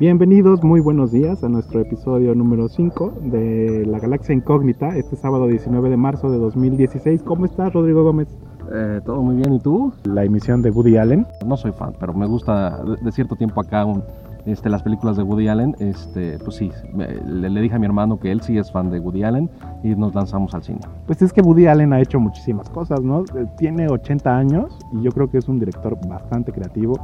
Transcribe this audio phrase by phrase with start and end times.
[0.00, 5.46] Bienvenidos, muy buenos días a nuestro episodio número 5 de La Galaxia Incógnita, este sábado
[5.46, 7.22] 19 de marzo de 2016.
[7.22, 8.28] ¿Cómo estás, Rodrigo Gómez?
[8.72, 9.92] Eh, todo muy bien, ¿y tú?
[10.04, 11.26] La emisión de Woody Allen.
[11.44, 14.02] No soy fan, pero me gusta de, cierto tiempo acá un,
[14.46, 15.76] este, las películas de Woody Allen.
[15.80, 19.00] Este, pues sí, le, le, dije a mi hermano que él sí es fan de
[19.00, 19.50] Woody Allen
[19.82, 20.80] y nos lanzamos al cine.
[21.04, 23.20] Pues es que Woody Allen ha hecho muchísimas cosas, ¿no?
[23.36, 26.94] Eh, tiene 80 años y yo creo que es un director bastante creativo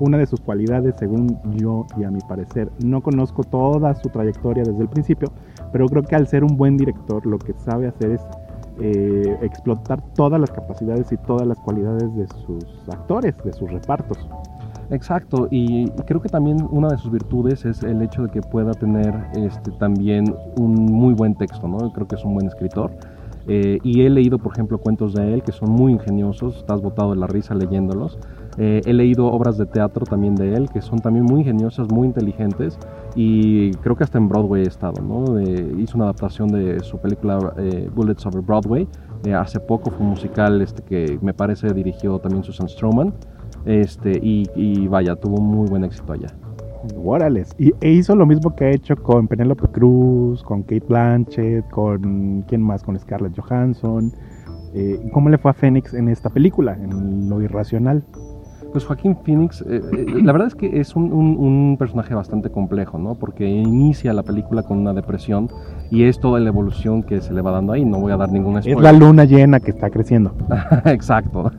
[0.00, 4.64] una de sus cualidades, según yo y a mi parecer, no conozco toda su trayectoria
[4.64, 5.30] desde el principio,
[5.72, 8.22] pero creo que al ser un buen director lo que sabe hacer es
[8.80, 14.18] eh, explotar todas las capacidades y todas las cualidades de sus actores, de sus repartos.
[14.90, 18.72] Exacto, y creo que también una de sus virtudes es el hecho de que pueda
[18.72, 21.92] tener este, también un muy buen texto, ¿no?
[21.92, 22.90] Creo que es un buen escritor.
[23.46, 27.10] Eh, y he leído, por ejemplo, cuentos de él que son muy ingeniosos, estás botado
[27.10, 28.18] de la risa leyéndolos.
[28.58, 32.06] Eh, he leído obras de teatro también de él que son también muy ingeniosas, muy
[32.08, 32.78] inteligentes
[33.14, 35.40] y creo que hasta en Broadway he estado, ¿no?
[35.40, 38.88] hizo una adaptación de su película eh, Bullets Over Broadway.
[39.24, 43.12] Eh, hace poco fue un musical este, que me parece dirigió también Susan Stroman
[43.66, 46.28] este, y, y vaya, tuvo muy buen éxito allá.
[47.04, 47.54] Órales.
[47.58, 52.42] Y e hizo lo mismo que ha hecho con Penélope Cruz, con Kate Blanchett, con
[52.48, 54.12] quién más, con Scarlett Johansson.
[54.74, 58.04] Eh, ¿Cómo le fue a Fénix en esta película, en lo irracional?
[58.72, 62.50] Pues Joaquín Phoenix, eh, eh, la verdad es que es un, un, un, personaje bastante
[62.50, 63.14] complejo, ¿no?
[63.16, 65.48] Porque inicia la película con una depresión
[65.90, 67.84] y es toda la evolución que se le va dando ahí.
[67.84, 68.78] No voy a dar ninguna spoiler.
[68.78, 70.34] Es la luna llena que está creciendo.
[70.84, 71.50] Exacto.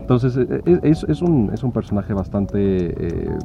[0.00, 0.36] Entonces,
[0.82, 3.38] es, es, un, es un personaje bastante eh,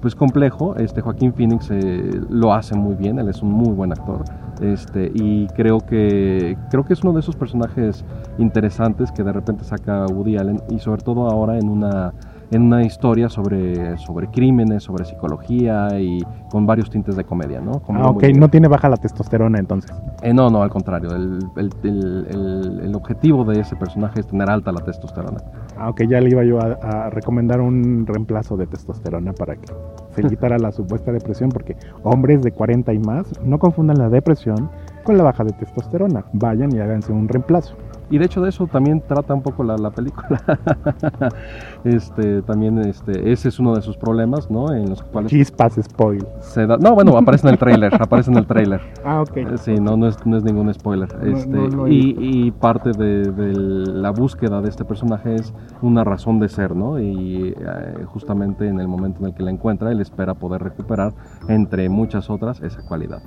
[0.00, 0.76] pues complejo.
[0.76, 4.24] Este Joaquín Phoenix eh, lo hace muy bien, él es un muy buen actor.
[4.60, 8.04] Este, y creo que creo que es uno de esos personajes
[8.38, 12.12] interesantes que de repente saca Woody Allen y sobre todo ahora en una
[12.50, 17.80] en una historia sobre, sobre crímenes, sobre psicología y con varios tintes de comedia, ¿no?
[17.80, 19.94] Como ah, ok, no tiene baja la testosterona entonces.
[20.22, 24.48] Eh, no, no, al contrario, el, el, el, el, objetivo de ese personaje es tener
[24.48, 25.38] alta la testosterona.
[25.76, 29.72] Ah, ok, ya le iba yo a, a recomendar un reemplazo de testosterona para que
[30.14, 34.70] se quitara la supuesta depresión, porque hombres de 40 y más no confundan la depresión
[35.04, 36.24] con la baja de testosterona.
[36.32, 37.76] Vayan y háganse un reemplazo.
[38.10, 40.40] Y de hecho de eso también trata un poco la, la película.
[41.84, 44.72] este, también este, ese es uno de sus problemas, ¿no?
[44.72, 46.26] En los cuales Chispas, spoil.
[46.40, 48.80] Se da, no, bueno, aparece en el tráiler, aparece en el tráiler.
[49.04, 49.56] Ah, ok.
[49.56, 51.08] Sí, no, no es, no es ningún spoiler.
[51.22, 55.52] Este, no, no y, y, parte de, de, la búsqueda de este personaje es
[55.82, 56.98] una razón de ser, ¿no?
[56.98, 61.12] Y eh, justamente en el momento en el que la encuentra, él espera poder recuperar,
[61.48, 63.22] entre muchas otras, esa cualidad.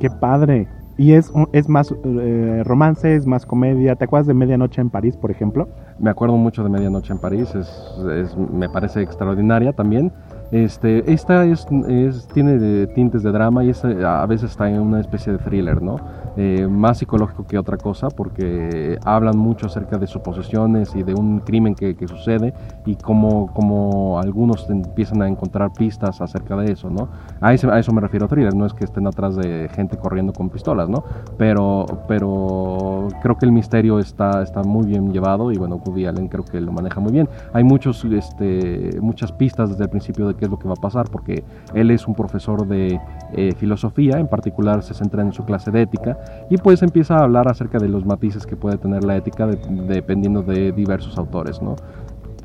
[0.00, 0.68] ¡Qué padre!
[0.98, 3.96] Y es, es más eh, romance, es más comedia.
[3.96, 5.68] ¿Te acuerdas de Medianoche en París, por ejemplo?
[5.98, 7.68] Me acuerdo mucho de Medianoche en París, es,
[8.12, 10.10] es me parece extraordinaria también.
[10.52, 15.00] Este, esta es, es, tiene tintes de drama y es, a veces está en una
[15.00, 15.96] especie de thriller, ¿no?
[16.38, 21.40] Eh, más psicológico que otra cosa porque hablan mucho acerca de suposiciones y de un
[21.40, 22.52] crimen que, que sucede
[22.84, 27.08] y cómo, cómo, algunos empiezan a encontrar pistas acerca de eso, ¿no?
[27.40, 29.96] A eso, a eso me refiero a thriller, no es que estén atrás de gente
[29.96, 31.04] corriendo con pistolas, ¿no?
[31.38, 36.28] Pero, pero creo que el misterio está, está muy bien llevado y bueno, Woody Allen
[36.28, 37.28] creo que lo maneja muy bien.
[37.54, 40.80] Hay muchos, este, muchas pistas desde el principio de qué es lo que va a
[40.80, 43.00] pasar, porque él es un profesor de
[43.32, 46.18] eh, filosofía, en particular se centra en su clase de ética,
[46.50, 49.58] y pues empieza a hablar acerca de los matices que puede tener la ética de,
[49.86, 51.76] dependiendo de diversos autores, ¿no?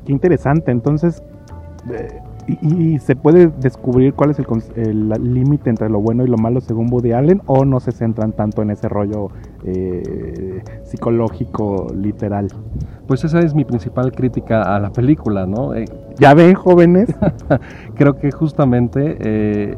[0.04, 1.22] Qué interesante, entonces...
[1.90, 4.38] Eh, y, y, se puede descubrir cuál es
[4.74, 8.32] el límite entre lo bueno y lo malo según Woody Allen o no se centran
[8.32, 9.28] tanto en ese rollo
[9.64, 12.48] eh, psicológico literal.
[13.06, 15.74] Pues esa es mi principal crítica a la película, ¿no?
[15.74, 15.84] Eh,
[16.18, 17.14] ya ven, jóvenes.
[17.94, 19.76] Creo que justamente eh,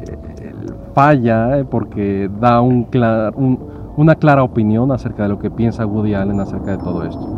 [0.95, 3.59] falla porque da un, clar, un,
[3.97, 7.29] una clara opinión acerca de lo que piensa Woody Allen acerca de todo esto.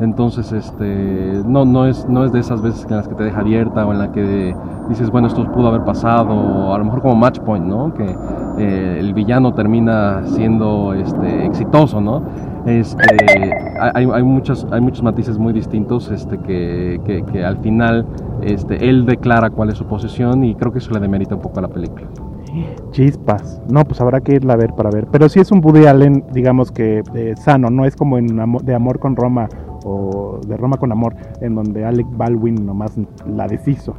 [0.00, 3.40] Entonces, este, no, no, es, no es de esas veces en las que te deja
[3.40, 4.54] abierta o en la que
[4.88, 7.94] dices, bueno, esto pudo haber pasado, o a lo mejor como Match Point, ¿no?
[7.94, 8.14] Que
[8.58, 12.22] eh, el villano termina siendo este, exitoso, ¿no?
[12.66, 13.04] Este,
[13.80, 18.06] hay, hay, muchos, hay muchos matices muy distintos este, que, que, que al final
[18.42, 21.60] este, él declara cuál es su posición y creo que eso le demerita un poco
[21.60, 22.06] a la película.
[22.90, 23.60] Chispas.
[23.70, 25.06] No, pues habrá que irla a ver para ver.
[25.10, 28.62] Pero sí es un Woody Allen, digamos que eh, sano, no es como en amor,
[28.62, 29.48] de Amor con Roma
[29.84, 32.92] o de Roma con Amor, en donde Alec Baldwin nomás
[33.26, 33.94] la deshizo.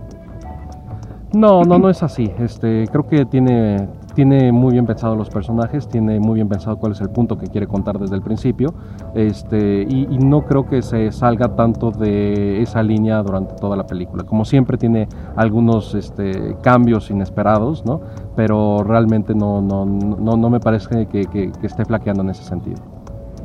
[1.36, 2.32] No, no, no es así.
[2.40, 6.94] Este, creo que tiene, tiene muy bien pensado los personajes, tiene muy bien pensado cuál
[6.94, 8.74] es el punto que quiere contar desde el principio,
[9.16, 14.24] este, y, no creo que se salga tanto de esa línea durante toda la película.
[14.24, 18.00] Como siempre tiene algunos este, cambios inesperados, ¿no?
[18.38, 22.78] pero realmente no, no, no, me parece que, que- esté flaqueando en ese sentido.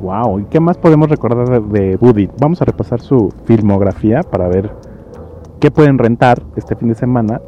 [0.01, 2.29] Wow, ¿y qué más podemos recordar de, de Woody?
[2.39, 4.71] Vamos a repasar su filmografía para ver
[5.59, 7.39] qué pueden rentar este fin de semana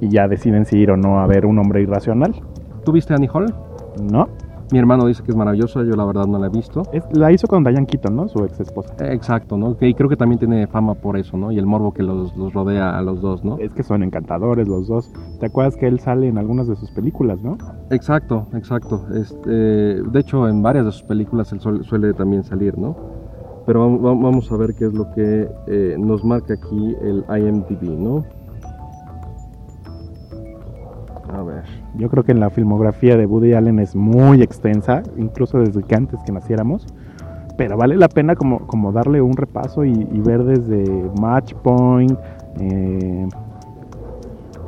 [0.00, 2.34] y ya deciden si ir o no a ver un hombre irracional,
[2.84, 3.54] ¿Tú viste Annie Hall?
[4.10, 4.28] ¿no?
[4.72, 6.82] Mi hermano dice que es maravillosa, yo la verdad no la he visto.
[6.92, 8.28] Es- la hizo con Diane Keaton, ¿no?
[8.28, 8.94] Su ex esposa.
[9.00, 9.76] Exacto, ¿no?
[9.80, 11.50] Y creo que también tiene fama por eso, ¿no?
[11.50, 13.58] Y el morbo que los, los rodea a los dos, ¿no?
[13.58, 15.10] Es que son encantadores los dos.
[15.40, 17.58] ¿Te acuerdas que él sale en algunas de sus películas, no?
[17.90, 19.04] Exacto, exacto.
[19.12, 22.94] Este, de hecho, en varias de sus películas él suele, también salir, ¿no?
[23.66, 27.24] Pero vam- vam- vamos a ver qué es lo que eh, nos marca aquí el
[27.28, 28.24] IMDb, ¿no?
[31.32, 31.64] A ver.
[31.96, 35.94] Yo creo que en la filmografía de Woody Allen es muy extensa, incluso desde que
[35.94, 36.86] antes que naciéramos.
[37.56, 42.18] Pero vale la pena como, como darle un repaso y, ver desde Match Point,
[42.58, 43.28] eh,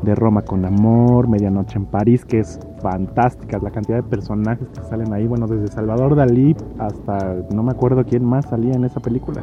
[0.02, 4.82] de Roma con Amor, Medianoche en París, que es fantástica la cantidad de personajes que
[4.82, 5.26] salen ahí.
[5.26, 9.42] Bueno, desde Salvador Dalí hasta no me acuerdo quién más salía en esa película.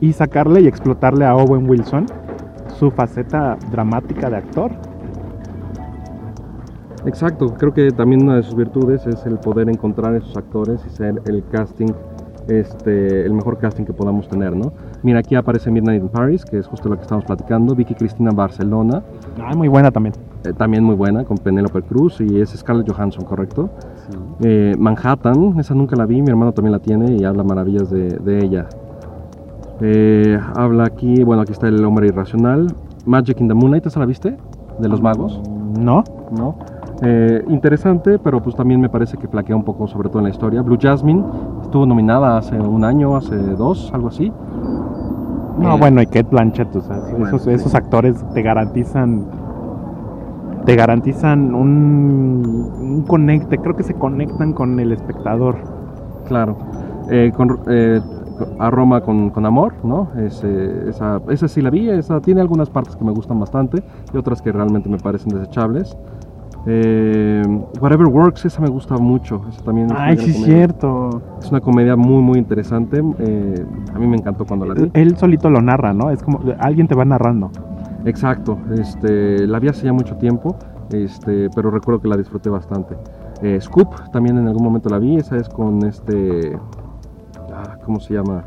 [0.00, 2.06] Y sacarle y explotarle a Owen Wilson
[2.78, 4.72] su faceta dramática de actor.
[7.06, 10.90] Exacto, creo que también una de sus virtudes es el poder encontrar esos actores y
[10.90, 11.88] ser el casting,
[12.48, 14.72] este, el mejor casting que podamos tener, ¿no?
[15.02, 18.30] Mira, aquí aparece Midnight in Paris, que es justo lo que estamos platicando, Vicky Cristina
[18.32, 19.02] Barcelona,
[19.42, 20.14] Ah, muy buena también.
[20.44, 23.70] eh, también muy buena, con Penélope Cruz, y es Scarlett Johansson, ¿correcto?
[24.42, 28.08] Eh, Manhattan, esa nunca la vi, mi hermano también la tiene y habla maravillas de,
[28.18, 28.66] de ella.
[29.80, 32.66] Eh, habla aquí, bueno, aquí está el hombre irracional,
[33.06, 34.36] Magic in the Moonlight, ¿esa la viste?
[34.78, 35.40] De los magos.
[35.78, 36.04] ¿No?
[36.36, 36.56] ¿no?
[37.02, 40.30] Eh, interesante, pero pues también me parece que flaquea un poco, sobre todo en la
[40.30, 40.60] historia.
[40.62, 41.22] Blue Jasmine
[41.62, 44.30] estuvo nominada hace un año, hace dos, algo así.
[45.58, 47.50] No, Eh, bueno, y Kate Blanchett, o sea, bueno, esos, sí.
[47.50, 49.24] esos actores te garantizan
[50.64, 55.56] te garantizan un, un conecte, creo que se conectan con el espectador.
[56.28, 56.56] Claro.
[57.08, 58.00] Eh, con, eh,
[58.58, 60.08] a Roma con, con amor, ¿no?
[60.18, 63.82] Ese- esa, esa sí la vi, esa tiene algunas partes que me gustan bastante
[64.12, 65.96] y otras que realmente me parecen desechables.
[66.66, 67.42] Eh,
[67.80, 69.42] Whatever Works, esa me gusta mucho.
[69.48, 70.56] Esa también es una Ay, gran sí es comedia.
[70.56, 71.22] cierto.
[71.40, 73.02] Es una comedia muy, muy interesante.
[73.18, 73.64] eh,
[73.94, 74.90] a mí me encantó cuando la vi.
[74.94, 76.10] Él solito lo narra, ¿no?
[76.10, 77.50] Es como alguien te va narrando.
[78.04, 80.56] Exacto, este, la vi hace ya mucho tiempo,
[80.90, 82.96] este, pero recuerdo que la disfruté bastante.
[83.42, 86.58] Eh, Scoop, también en algún momento la vi, esa es con este,
[87.52, 88.42] ah, ¿cómo se llama?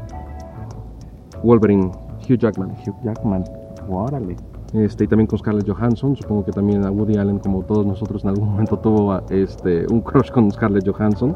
[1.44, 1.92] Wolverine,
[2.28, 2.72] Hugh Jackman.
[2.86, 3.44] Hugh Jackman.
[3.90, 4.36] Órale.
[4.74, 8.24] Este, y también con Scarlett Johansson, supongo que también a Woody Allen, como todos nosotros
[8.24, 11.36] en algún momento tuvo este, un crush con Scarlett Johansson.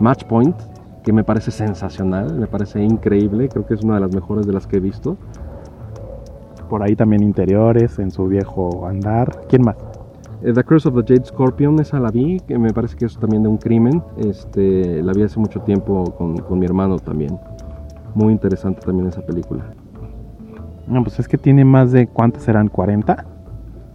[0.00, 0.56] Match Point,
[1.02, 4.52] que me parece sensacional, me parece increíble, creo que es una de las mejores de
[4.52, 5.16] las que he visto.
[6.68, 9.46] Por ahí también interiores en su viejo andar.
[9.48, 9.76] ¿Quién más?
[10.42, 13.16] Eh, The Curse of the Jade Scorpion, esa la vi, que me parece que es
[13.16, 14.02] también de un crimen.
[14.18, 17.38] Este, la vi hace mucho tiempo con, con mi hermano también.
[18.14, 19.64] Muy interesante también esa película.
[20.86, 23.24] No, pues es que tiene más de cuántas serán 40.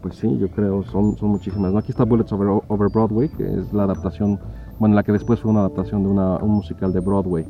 [0.02, 1.72] Pues sí, yo creo, son, son muchísimas.
[1.74, 1.80] ¿no?
[1.80, 4.40] Aquí está Bullets over, Over Broadway, que es la adaptación,
[4.80, 7.46] bueno, la que después fue una adaptación de una, un musical de Broadway.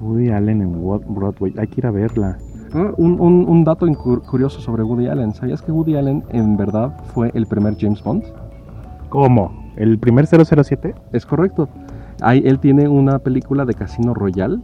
[0.00, 0.72] Woody Allen en
[1.14, 1.54] Broadway.
[1.58, 2.38] Hay que ir a verla.
[2.72, 5.34] Ah, un, un- un dato curioso sobre Woody Allen.
[5.34, 8.22] ¿Sabías que Woody Allen en verdad fue el primer James Bond?
[9.08, 9.50] ¿Cómo?
[9.76, 10.94] ¿El primer 007?
[11.12, 11.68] Es correcto.
[12.22, 14.58] Ahí, él tiene una película de Casino Royale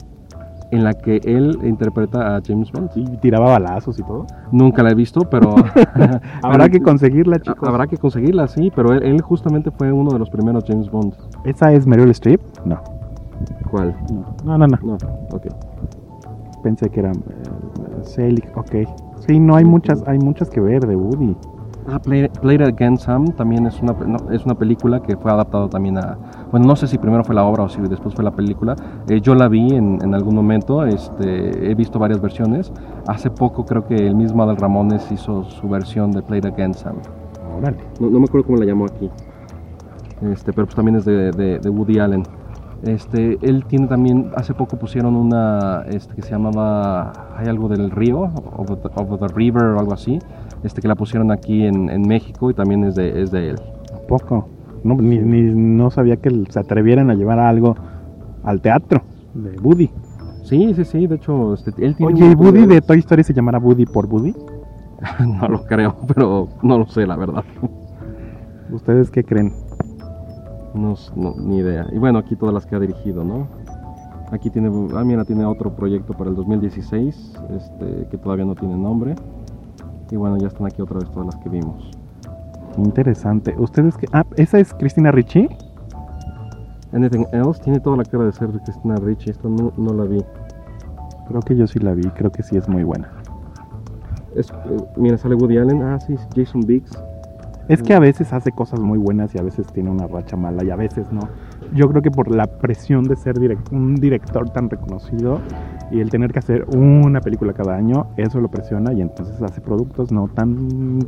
[0.71, 2.91] en la que él interpreta a James Bond.
[2.95, 4.27] Y tiraba balazos y todo.
[4.53, 5.55] Nunca la he visto, pero
[6.43, 7.69] Habrá que conseguirla, chicos.
[7.69, 8.73] habrá que conseguirla, sí.
[8.75, 11.15] Pero él, él justamente fue uno de los primeros James Bond.
[11.45, 12.41] ¿Esa es Meryl Streep?
[12.65, 12.81] No.
[13.71, 13.95] ¿Cuál?
[14.45, 14.79] No, no, no.
[14.83, 14.95] No,
[15.31, 15.47] ok.
[16.63, 17.15] Pensé que era eh,
[18.03, 18.45] Selig.
[18.55, 18.75] Ok.
[19.27, 21.37] Sí, no hay muchas, hay muchas que ver de Woody.
[21.89, 25.31] Ah, Play, Play It Again Sam también es una, no, es una película que fue
[25.31, 26.19] adaptada también a...
[26.51, 28.75] Bueno, no sé si primero fue la obra o si después fue la película.
[29.09, 32.73] Eh, yo la vi en, en algún momento, este, he visto varias versiones.
[33.07, 36.75] Hace poco creo que el mismo Adal Ramones hizo su versión de Play It Again
[36.75, 36.97] Sam.
[37.57, 37.79] Órale.
[38.01, 39.09] No, no me acuerdo cómo la llamó aquí.
[40.33, 42.25] Este, pero pues también es de, de- de Woody Allen.
[42.83, 47.91] Este, él tiene también, hace poco pusieron una este, que se llamaba, hay algo del
[47.91, 50.19] río, over the, River o algo así,
[50.63, 53.57] este, que la pusieron aquí en, en México y también es de, es de él.
[53.95, 54.49] ¿A poco?
[54.85, 57.75] No, ni, ni- no sabía que se atrevieran a llevar algo
[58.45, 59.03] al teatro
[59.35, 59.91] de Woody.
[60.43, 62.13] Sí, sí, sí, de hecho, este, él tiene...
[62.13, 64.33] Oye, ¿y Woody de Toy Story se llamará Woody por Woody?
[65.41, 67.45] no lo creo, pero no lo sé, la verdad.
[68.71, 69.53] ¿Ustedes qué creen?
[70.77, 71.87] No, no, ni idea.
[71.91, 73.49] Y bueno, aquí todas las que ha dirigido, ¿no?
[74.31, 78.77] Aquí tiene, ah, mira, tiene otro proyecto para el 2016, este, que todavía no tiene
[78.77, 79.15] nombre.
[80.11, 81.91] Y bueno, ya están aquí otra vez todas las que vimos.
[82.77, 83.55] Interesante.
[83.57, 84.07] ¿Ustedes qué?
[84.13, 85.49] Ah, ¿esa es Cristina Ricci?
[86.93, 89.31] Anything Else tiene toda la cara de ser de Christina Ricci.
[89.31, 90.23] Esta no, no la vi.
[91.29, 93.11] Creo que yo sí la vi, creo que sí es muy buena.
[94.35, 95.83] Es, eh, mira, sale Woody Allen.
[95.83, 96.91] Ah, sí, Jason Biggs.
[97.69, 100.63] Es que a veces hace cosas muy buenas y a veces tiene una racha mala
[100.65, 101.29] y a veces no.
[101.75, 105.41] Yo creo que por la presión de ser direct- un director tan reconocido
[105.91, 109.61] y el tener que hacer una película cada año, eso lo presiona y entonces hace
[109.61, 110.99] productos no tan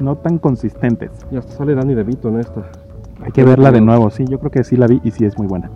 [0.00, 1.10] no tan consistentes.
[1.30, 2.62] Y hasta sale Danny DeVito en esta.
[3.22, 5.38] Hay que verla de nuevo, sí, yo creo que sí la vi y sí es
[5.38, 5.70] muy buena.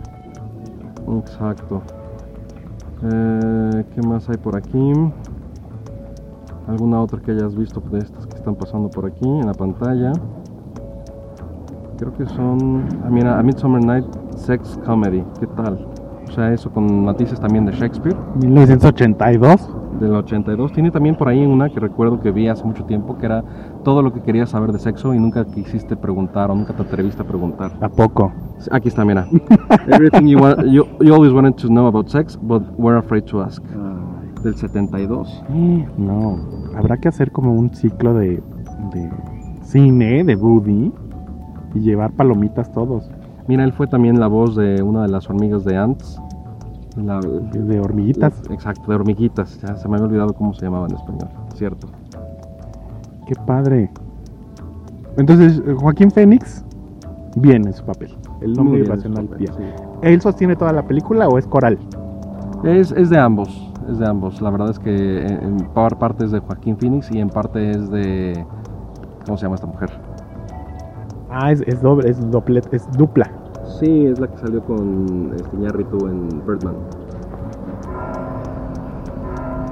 [1.19, 1.81] Exacto.
[3.03, 4.91] Eh, ¿Qué más hay por aquí?
[6.67, 10.11] ¿Alguna otra que hayas visto de estas que están pasando por aquí en la pantalla?
[11.97, 12.85] Creo que son.
[13.05, 14.05] Ah, mira, A Midsummer Night
[14.35, 15.23] Sex Comedy.
[15.39, 15.87] ¿Qué tal?
[16.27, 19.69] O sea, eso con matices también de Shakespeare, 1982.
[19.99, 20.73] del 82.
[20.73, 23.43] Tiene también por ahí una que recuerdo que vi hace mucho tiempo, que era
[23.83, 27.21] todo lo que querías saber de sexo y nunca quisiste preguntar o nunca te atreviste
[27.21, 27.71] a preguntar.
[27.81, 28.31] ¿A poco?
[28.71, 29.27] Aquí está, mira.
[29.87, 33.41] Everything you, want, you, you always wanted to know about sex, but were afraid to
[33.41, 33.63] ask.
[34.43, 35.43] Del 72.
[35.97, 36.37] No,
[36.75, 38.41] habrá que hacer como un ciclo de,
[38.93, 39.09] de
[39.63, 40.91] cine, de Woody
[41.73, 43.09] y llevar palomitas todos,
[43.47, 46.21] Mira, él fue también la voz de una de las hormigas de Ants.
[46.97, 48.41] La- de hormiguitas.
[48.49, 49.61] exacto, de hormiguitas.
[49.61, 51.29] Ya se me había olvidado cómo se llamaba en español.
[51.55, 51.87] Cierto.
[53.25, 53.89] Qué padre.
[55.15, 56.65] Entonces, eh, Joaquín Fénix,
[57.37, 58.13] bien en su papel.
[58.41, 59.63] El nombre bien, sí.
[60.01, 61.77] ¿Él sostiene toda la película o es coral?
[62.65, 63.71] Es, es de ambos.
[63.89, 64.41] Es de ambos.
[64.41, 67.71] La verdad es que en, en par- parte es de Joaquín Phoenix y en parte
[67.71, 68.45] es de.
[69.25, 69.89] ¿Cómo se llama esta mujer?
[71.29, 73.29] Ah, es, es doble, es doplet, es dupla.
[73.79, 76.75] Sí, es la que salió con este Iñárritu en Birdman.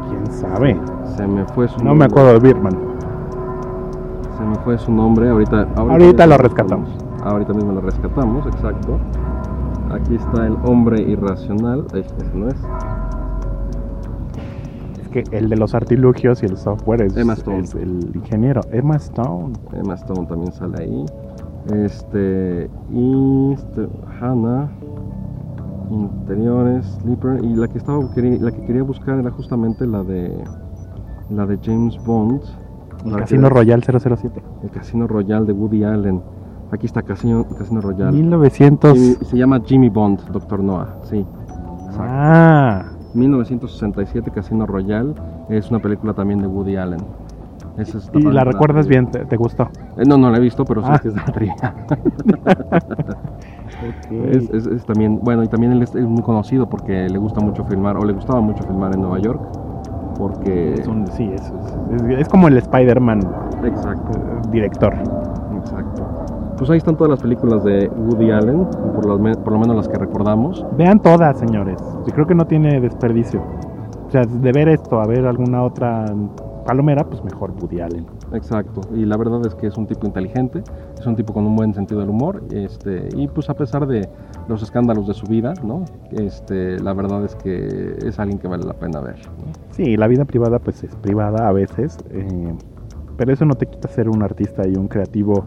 [0.10, 0.80] ¿Quién sabe?
[1.16, 2.74] Se me fue su No me acuerdo de Birman.
[4.38, 5.66] Se me fue su nombre, ahorita...
[5.78, 6.90] Ahorita lo rescatamos.
[7.24, 9.00] Ahorita mismo lo rescatamos, exacto.
[9.92, 11.86] Aquí está el hombre irracional.
[11.94, 12.56] Ese no es.
[15.16, 17.60] Que el de los artilugios y el software es, Emma Stone.
[17.60, 18.60] es el ingeniero.
[18.72, 19.54] Emma Stone.
[19.72, 21.06] Emma Stone también sale ahí.
[21.74, 22.70] Este...
[22.92, 23.54] Y...
[23.54, 23.88] Este,
[24.20, 24.70] Hannah.
[25.90, 27.42] Interiores, Sleeper.
[27.46, 30.38] Y la que, estaba, la que quería buscar era justamente la de...
[31.30, 32.42] La de James Bond.
[33.06, 34.44] El Casino que- Royal 007.
[34.64, 36.22] El Casino Royal de Woody Allen.
[36.72, 38.12] Aquí está Casino, Casino Royal.
[38.12, 38.98] 1900.
[38.98, 41.26] Y se llama Jimmy Bond, Doctor Noah, sí.
[41.86, 42.04] Exacto.
[42.04, 45.14] Ah, 1967, Casino Royale,
[45.50, 47.00] es una película también de Woody Allen.
[47.78, 49.70] Esa es y la recuerdas bien, te, te gustó.
[49.98, 51.00] Eh, no, no la he visto, pero sí Ah.
[51.00, 51.76] que es de la trivia.
[54.32, 57.42] es, es- es también, bueno, y también él es, es muy conocido porque le gusta
[57.42, 59.42] mucho filmar, o le gustaba mucho filmar en Nueva York,
[60.18, 60.74] porque...
[60.76, 63.20] Es un- sí, es, es- es- es como el Spider-Man
[63.66, 64.20] Exacto.
[64.52, 64.94] director.
[66.58, 69.06] Pues ahí están todas las películas de Woody Allen, por
[69.44, 70.66] por lo menos las que recordamos.
[70.78, 71.78] Vean todas, señores.
[72.08, 73.42] Yo creo que no tiene desperdicio.
[74.08, 76.06] O sea, de ver esto a ver alguna otra
[76.66, 78.06] palomera, pues mejor Woody Allen.
[78.34, 78.82] Exacto.
[78.94, 80.64] Y la verdad es que es un tipo inteligente,
[80.98, 84.10] es un tipo con un buen sentido del humor, este, y pues a pesar de
[84.48, 85.86] los escándalos de su vida, ¿no?
[86.12, 89.20] Este, la verdad es que es alguien que vale la pena ver.
[89.38, 89.52] ¿no?
[89.72, 92.54] Sí, la vida privada pues es privada a veces, eh,
[93.18, 95.46] pero eso no te quita ser un artista y un creativo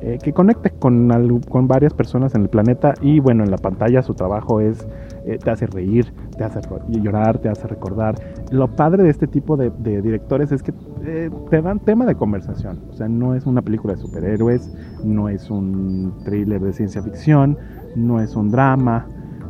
[0.00, 1.10] eh, que conecte con,
[1.48, 4.86] con varias personas en el planeta y bueno, en la pantalla su trabajo es,
[5.26, 8.14] eh, te hace reír, te hace llorar, te hace recordar.
[8.50, 10.72] Lo padre de este tipo de, directores es que
[11.04, 14.72] eh, te dan tema de conversación, o sea, no es una película de superhéroes,
[15.04, 17.58] no es un thriller de ciencia ficción,
[17.96, 19.06] no es un drama,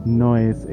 [0.06, 0.66] no es...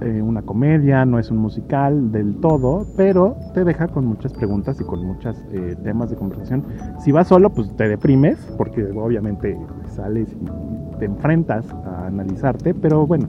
[0.00, 4.32] eh, eh, una comedia, no es un musical del todo, pero te deja con muchas
[4.32, 5.36] preguntas y con muchos
[5.82, 6.64] temas de conversación.
[6.98, 13.06] Si vas solo, pues te deprimes, porque obviamente sales y te enfrentas a analizarte, pero
[13.06, 13.28] bueno,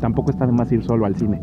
[0.00, 1.40] tampoco está de más ir solo al cine.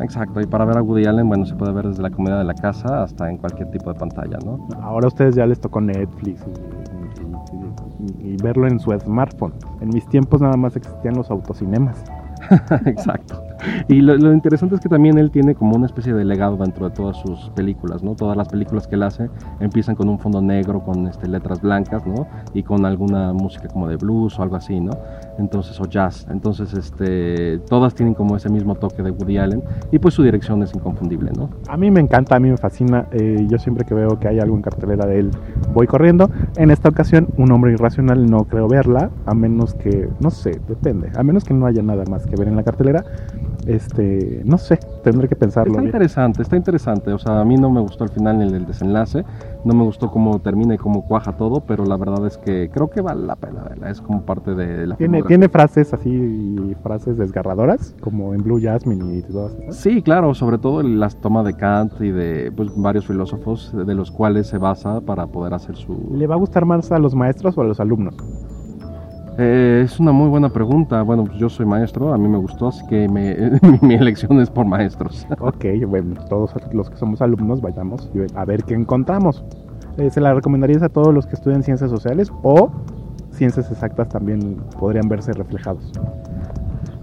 [0.00, 0.40] Exacto.
[0.40, 2.54] Y para ver a Woody Allen, bueno, se puede ver desde la comida de la
[2.54, 4.66] casa hasta en cualquier tipo de pantalla, ¿no?
[4.80, 9.52] Ahora a ustedes ya les tocó Netflix y, y- y- y verlo en su smartphone.
[9.80, 12.02] En mis tiempos nada más existían los autocinemas.
[12.86, 13.42] Exacto.
[13.88, 16.94] Y lo, interesante es que también él tiene como una especie de legado dentro de
[16.94, 18.14] todas sus películas, ¿no?
[18.14, 19.28] Todas las películas que él hace
[19.60, 22.26] empiezan con un fondo negro, con este, letras blancas, ¿no?
[22.54, 24.92] Y con alguna música como de blues o algo así, ¿no?
[25.42, 26.26] Entonces, o jazz.
[26.30, 30.62] Entonces, este, todas tienen como ese mismo toque de Woody Allen y pues su dirección
[30.62, 31.50] es inconfundible, ¿no?
[31.68, 33.06] A mí me encanta, a mí me fascina.
[33.12, 35.30] eh, yo siempre que veo que hay algo en cartelera de él
[35.74, 36.30] voy corriendo.
[36.56, 41.10] En esta ocasión, un hombre irracional no creo verla, a menos que, no sé, depende,
[41.16, 43.04] a menos que no haya nada más que ver en la cartelera.
[43.66, 45.74] Este, no sé, tendré que pensarlo.
[45.74, 47.12] Está interesante, está interesante.
[47.12, 49.24] O sea, a mí no me gustó al final el, el, desenlace,
[49.64, 52.90] no me gustó cómo termina y cómo cuaja todo, pero la verdad es que creo
[52.90, 53.90] que vale la pena verla.
[53.90, 54.96] Es como parte de la.
[54.96, 59.76] Tiene, tiene frases así, frases desgarradoras, como en Blue Jasmine y todas esas.
[59.76, 64.10] Sí, claro, sobre todo las tomas de Kant y de pues, varios filósofos de los
[64.10, 66.10] cuales se basa para poder hacer su.
[66.12, 68.16] ¿Le va a gustar más a los maestros o a los alumnos?
[69.44, 71.02] Eh, es una muy buena pregunta.
[71.02, 73.36] Bueno, pues yo soy maestro, a mí me gustó, así que me,
[73.82, 75.26] mi elección es por maestros.
[75.40, 79.44] ok, bueno, todos los que somos alumnos vayamos a ver qué encontramos.
[79.98, 82.70] Eh, ¿Se la recomendarías a todos los que estudian ciencias sociales o
[83.32, 85.90] ciencias exactas también podrían verse reflejados?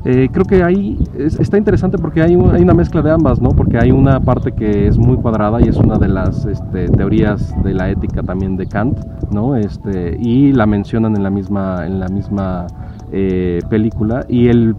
[0.05, 3.49] Eh, creo que ahí está interesante porque hay, hay, una mezcla de ambas, ¿no?
[3.49, 7.53] Porque hay una parte que es muy cuadrada y es una de las este, teorías
[7.63, 8.97] de la ética también de Kant,
[9.31, 9.57] ¿no?
[9.57, 12.67] Este, y la mencionan en la misma, en la misma
[13.11, 14.25] eh, película.
[14.29, 14.75] Y el,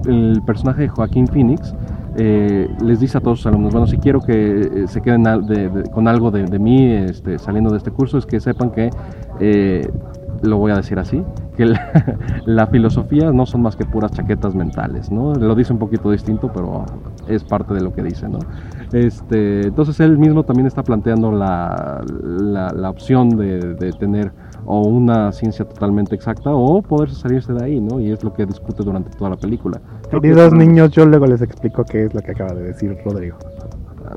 [0.47, 1.75] personaje de Joaquín Phoenix
[2.17, 5.69] eh, les dice a todos sus alumnos, bueno, si quiero que eh, se queden de,
[5.69, 8.91] de, con algo de, de mí este, saliendo de este curso, es que sepan que
[10.43, 11.23] lo voy a decir así,
[11.57, 12.17] que la,
[12.47, 15.35] la, filosofía no son más que puras chaquetas mentales, ¿no?
[15.35, 16.85] Lo dice un poquito distinto, pero
[17.29, 18.39] es parte de lo que dice, ¿no?
[18.93, 24.33] Este, entonces él mismo también está planteando la, la, la opción de, de, tener
[24.65, 28.01] o una ciencia totalmente exacta o poder salirse de ahí, ¿no?
[28.01, 29.81] Y es lo que discute durante toda la película.
[30.11, 33.37] Queridos niños, yo luego les explico qué es lo que acaba de decir Rodrigo.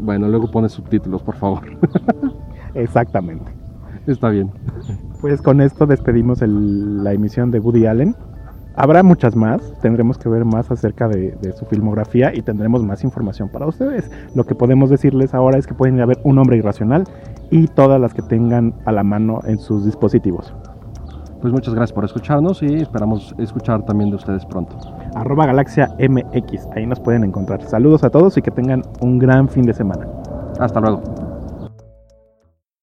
[0.02, 1.62] Bueno, luego pones subtítulos, por favor.
[2.74, 3.52] Exactamente.
[4.08, 4.52] Está bien.
[5.24, 8.14] Pues con esto despedimos el, la emisión de Woody Allen.
[8.76, 13.06] Habrá muchas más, tendremos que ver más acerca de, de, su filmografía y tendremos más
[13.06, 14.12] información para ustedes.
[14.36, 17.06] Lo que podemos decirles ahora es que pueden haber un hombre irracional
[17.50, 20.54] y todas las que tengan a la mano en sus dispositivos.
[21.40, 24.76] Pues muchas gracias por escucharnos y esperamos escuchar también de ustedes pronto.
[25.16, 27.62] Arroba Galaxia MX, ahí nos pueden encontrar.
[27.62, 30.06] Saludos a todos y que tengan un gran fin de semana.
[30.60, 31.33] Hasta luego.